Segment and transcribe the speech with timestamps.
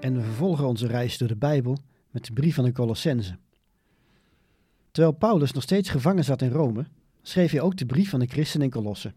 [0.00, 1.78] En we vervolgen onze reis door de Bijbel
[2.10, 3.38] met de brief van de Colossense.
[4.90, 6.86] Terwijl Paulus nog steeds gevangen zat in Rome,
[7.22, 9.14] schreef hij ook de brief van de christen in Colosse,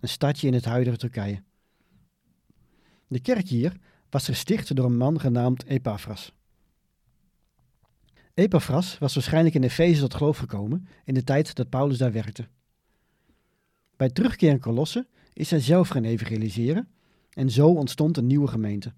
[0.00, 1.42] een stadje in het huidige Turkije.
[3.06, 3.76] De kerk hier
[4.10, 6.32] was gesticht door een man genaamd Epaphras.
[8.34, 12.48] Epaphras was waarschijnlijk in Efeze tot geloof gekomen in de tijd dat Paulus daar werkte.
[13.96, 16.88] Bij terugkeer in Colosse is hij zelf gaan evangeliseren
[17.30, 18.92] en zo ontstond een nieuwe gemeente.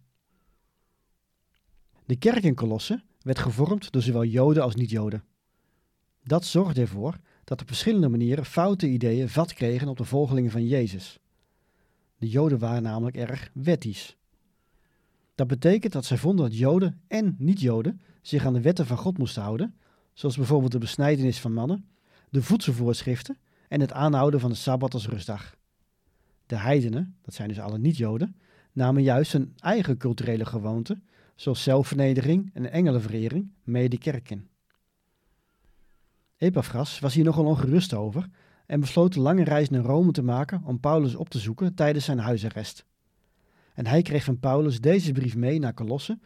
[2.06, 5.24] De kerk in Colosse werd gevormd door zowel Joden als niet-Joden.
[6.22, 10.66] Dat zorgde ervoor dat op verschillende manieren foute ideeën vat kregen op de volgelingen van
[10.66, 11.18] Jezus.
[12.18, 14.16] De Joden waren namelijk erg wettisch.
[15.34, 19.18] Dat betekent dat zij vonden dat Joden en niet-Joden zich aan de wetten van God
[19.18, 19.74] moesten houden,
[20.12, 21.88] zoals bijvoorbeeld de besnijdenis van mannen,
[22.30, 25.56] de voedselvoorschriften en het aanhouden van de Sabbat als rustdag.
[26.46, 28.36] De heidenen, dat zijn dus alle niet-Joden,
[28.72, 34.48] namen juist hun eigen culturele gewoonten, zoals zelfvernedering en engelenverering, mee de kerk in.
[36.36, 38.28] Epaphras was hier nogal ongerust over
[38.66, 42.04] en besloot een lange reis naar Rome te maken om Paulus op te zoeken tijdens
[42.04, 42.84] zijn huisarrest.
[43.74, 46.18] En hij kreeg van Paulus deze brief mee naar Colosse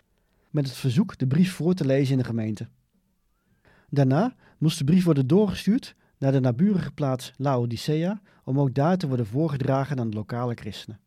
[0.51, 2.69] met het verzoek de brief voor te lezen in de gemeente.
[3.91, 9.09] Daarna moest de brief worden doorgestuurd naar de naburige plaats Laodicea om ook daar te
[9.09, 11.01] worden voorgedragen aan de lokale christenen.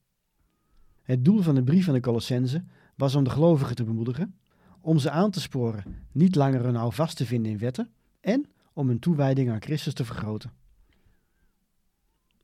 [1.11, 2.63] Het doel van de brief aan de Colossense
[2.95, 4.35] was om de gelovigen te bemoedigen,
[4.81, 7.89] om ze aan te sporen niet langer hun houvast te vinden in wetten
[8.19, 10.51] en om hun toewijding aan Christus te vergroten.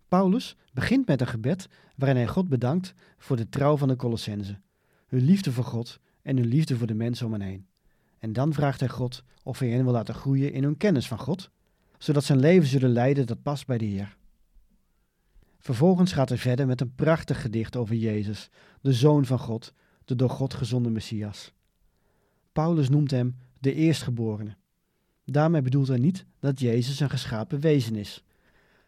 [0.07, 4.59] Paulus begint met een gebed waarin hij God bedankt voor de trouw van de Colossense,
[5.07, 7.67] hun liefde voor God en hun liefde voor de mensen om hen heen.
[8.19, 11.19] En dan vraagt hij God of hij hen wil laten groeien in hun kennis van
[11.19, 11.50] God,
[11.97, 14.16] zodat zijn leven zullen leiden dat past bij de Heer.
[15.67, 18.50] Vervolgens gaat hij verder met een prachtig gedicht over Jezus,
[18.81, 19.73] de Zoon van God,
[20.05, 21.53] de door God gezonde Messias.
[22.51, 24.56] Paulus noemt hem de eerstgeborene.
[25.25, 28.23] Daarmee bedoelt hij niet dat Jezus een geschapen wezen is.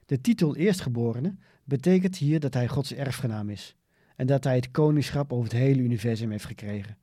[0.06, 3.75] De titel eerstgeborene betekent hier dat hij Gods erfgenaam is
[4.16, 6.97] en dat hij het koningschap over het hele universum heeft gekregen.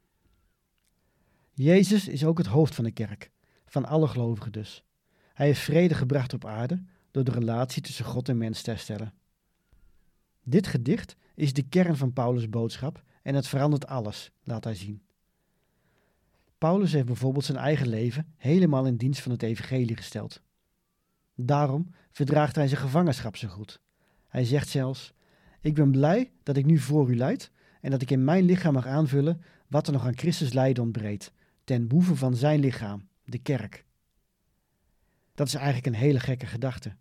[1.54, 3.31] Jezus is ook het hoofd van de kerk,
[3.66, 4.84] van alle gelovigen dus.
[5.32, 9.12] Hij heeft vrede gebracht op aarde door de relatie tussen God en mens te herstellen.
[10.49, 15.03] Dit gedicht is de kern van Paulus' boodschap en het verandert alles, laat hij zien.
[16.59, 20.43] Paulus heeft bijvoorbeeld zijn eigen leven helemaal in dienst van het evangelie gesteld.
[21.34, 23.81] Daarom verdraagt hij zijn gevangenschap zo goed.
[24.29, 25.12] Hij zegt zelfs:
[25.61, 28.73] Ik ben blij dat ik nu voor u leid en dat ik in mijn lichaam
[28.73, 31.33] mag aanvullen wat er nog aan Christus lijden ontbreekt,
[31.65, 33.84] ten behoeve van zijn lichaam, de kerk.
[35.34, 36.97] Dat is eigenlijk een hele gekke gedachte.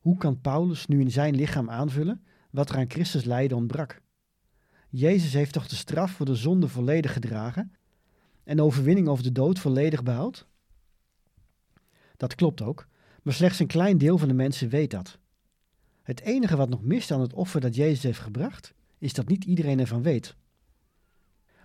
[0.00, 4.02] Hoe kan Paulus nu in zijn lichaam aanvullen wat er aan Christus lijden ontbrak?
[4.88, 7.72] Jezus heeft toch de straf voor de zonde volledig gedragen
[8.44, 10.46] en de overwinning over de dood volledig behaald?
[12.16, 12.88] Dat klopt ook,
[13.22, 15.18] maar slechts een klein deel van de mensen weet dat.
[16.02, 19.44] Het enige wat nog mist aan het offer dat Jezus heeft gebracht, is dat niet
[19.44, 20.36] iedereen ervan weet.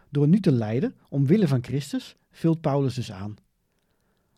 [0.09, 3.36] Door nu te lijden, omwille van Christus, vult Paulus dus aan.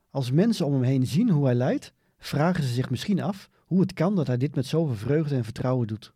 [0.09, 3.79] Als mensen om hem heen zien hoe hij lijdt, vragen ze zich misschien af hoe
[3.81, 6.14] het kan dat hij dit met zoveel vreugde en vertrouwen doet.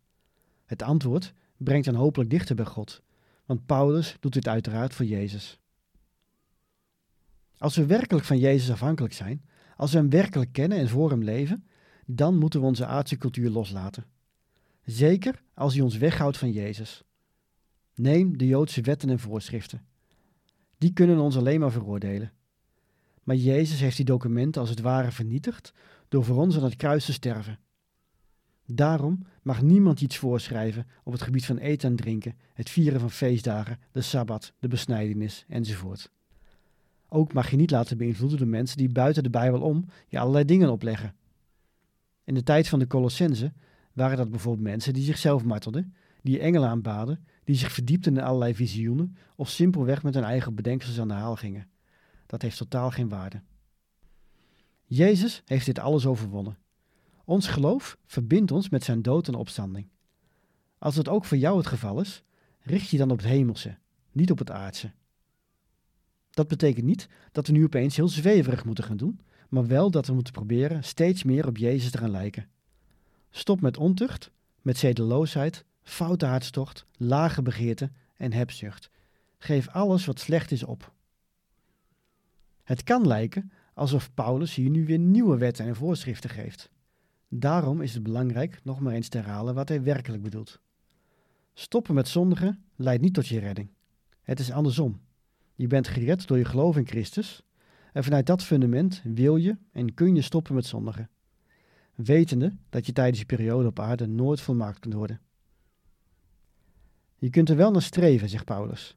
[0.70, 3.02] Het antwoord brengt hen hopelijk dichter bij God,
[3.44, 5.60] want Paulus doet dit uiteraard voor Jezus.
[7.58, 9.44] Als we werkelijk van Jezus afhankelijk zijn,
[9.76, 11.66] als we Hem werkelijk kennen en voor Hem leven,
[12.06, 14.04] dan moeten we onze aardse cultuur loslaten.
[14.84, 17.02] Zeker als Hij ons weghoudt van Jezus.
[17.94, 19.86] Neem de Joodse wetten en voorschriften.
[20.78, 22.32] Die kunnen ons alleen maar veroordelen.
[23.22, 25.72] Maar Jezus heeft die documenten als het ware vernietigd
[26.08, 27.58] door voor ons aan het kruis te sterven.
[28.72, 33.10] Daarom mag niemand iets voorschrijven op het gebied van eten en drinken, het vieren van
[33.10, 36.10] feestdagen, de sabbat, de besnijdenis enzovoort.
[37.08, 40.44] Ook mag je niet laten beïnvloeden door mensen die buiten de Bijbel om je allerlei
[40.44, 41.14] dingen opleggen.
[42.24, 43.52] In de tijd van de Colossense
[43.92, 48.54] waren dat bijvoorbeeld mensen die zichzelf martelden, die engelen aanbaden, die zich verdiepten in allerlei
[48.54, 51.68] visioenen of simpelweg met hun eigen bedenksels aan de haal gingen.
[52.26, 53.42] Dat heeft totaal geen waarde.
[54.84, 56.56] Jezus heeft dit alles overwonnen.
[57.30, 59.88] Ons geloof verbindt ons met zijn dood en opstanding.
[60.78, 62.22] Als het ook voor jou het geval is,
[62.60, 63.78] richt je dan op het hemelse,
[64.12, 64.92] niet op het aardse.
[66.30, 70.06] Dat betekent niet dat we nu opeens heel zweverig moeten gaan doen, maar wel dat
[70.06, 72.48] we moeten proberen steeds meer op Jezus te gaan lijken.
[73.30, 74.30] Stop met ontucht,
[74.62, 78.90] met zedeloosheid, foute hartstocht, lage begeerte en hebzucht.
[79.38, 80.92] Geef alles wat slecht is op.
[82.62, 86.70] Het kan lijken alsof Paulus hier nu weer nieuwe wetten en voorschriften geeft.
[87.32, 90.60] Daarom is het belangrijk nog maar eens te herhalen wat hij werkelijk bedoelt.
[91.54, 93.70] Stoppen met zondigen leidt niet tot je redding.
[94.22, 95.00] Het is andersom.
[95.54, 97.42] Je bent gered door je geloof in Christus
[97.92, 101.10] en vanuit dat fundament wil je en kun je stoppen met zondigen.
[101.94, 105.20] Wetende dat je tijdens je periode op aarde nooit volmaakt kunt worden.
[107.16, 108.96] Je kunt er wel naar streven, zegt Paulus.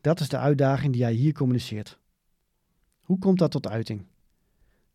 [0.00, 1.98] Dat is de uitdaging die hij hier communiceert.
[3.00, 4.06] Hoe komt dat tot uiting?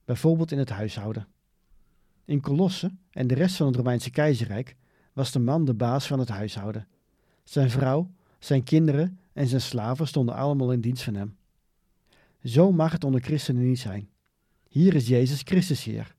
[0.05, 1.27] Bijvoorbeeld in het huishouden.
[2.29, 4.75] In Colosse en de rest van het Romeinse keizerrijk
[5.13, 6.87] was de man de baas van het huishouden.
[7.43, 11.37] Zijn vrouw, zijn kinderen en zijn slaven stonden allemaal in dienst van hem.
[12.43, 14.09] Zo mag het onder christenen niet zijn.
[14.67, 16.15] Hier is Jezus Christus Heer.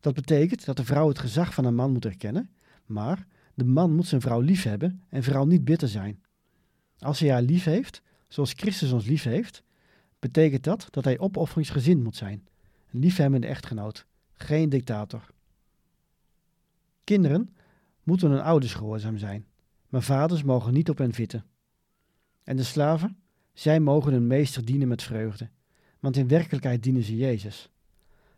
[0.00, 2.50] Dat betekent dat de vrouw het gezag van een man moet erkennen,
[2.86, 6.22] maar de man moet zijn vrouw lief hebben en vooral niet bitter zijn.
[6.98, 9.62] Als hij haar lief heeft, zoals Christus ons lief heeft,
[10.18, 12.46] betekent dat dat hij opofferingsgezind moet zijn,
[12.92, 14.06] een liefhebbende echtgenoot,
[14.44, 15.26] geen dictator.
[17.04, 17.56] Kinderen
[18.02, 19.46] moeten hun ouders gehoorzaam zijn,
[19.88, 21.44] maar vaders mogen niet op hen vitten.
[22.42, 23.16] En de slaven,
[23.52, 25.50] zij mogen hun meester dienen met vreugde,
[26.00, 27.70] want in werkelijkheid dienen ze Jezus.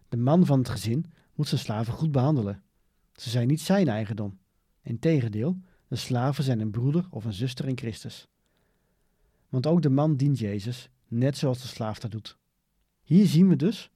[0.08, 1.05] De man van het gezin
[1.35, 2.62] moet zijn slaven goed behandelen.
[3.14, 4.38] Ze zijn niet zijn eigendom.
[4.82, 8.29] Integendeel, de slaven zijn een broeder of een zuster in Christus.
[9.49, 12.37] Want ook de man dient Jezus, net zoals de slaaf dat doet.
[13.03, 13.91] Hier zien we dus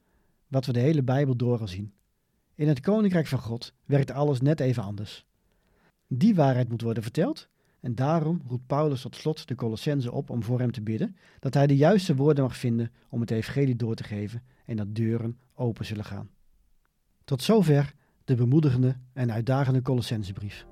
[0.49, 1.93] wat we de hele Bijbel door al zien.
[2.61, 5.27] In het koninkrijk van God werkt alles net even anders.
[6.07, 7.49] Die waarheid moet worden verteld
[7.81, 11.55] en daarom roept Paulus tot slot de Colossense op om voor hem te bidden dat
[11.55, 15.39] hij de juiste woorden mag vinden om het evangelie door te geven en dat deuren
[15.55, 16.31] open zullen gaan.
[17.25, 20.67] Tot zover de bemoedigende en uitdagende Colossensebrief.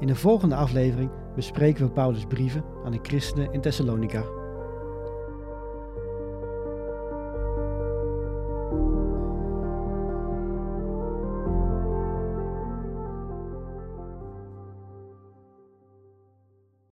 [0.00, 4.47] In de volgende aflevering bespreken we Paulus' brieven aan de christenen in Thessalonica.